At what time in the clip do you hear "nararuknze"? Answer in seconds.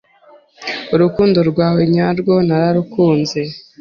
2.47-3.41